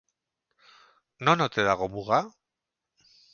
Non 1.25 1.43
ote 1.45 1.67
dago 1.69 1.87
muga? 1.97 2.19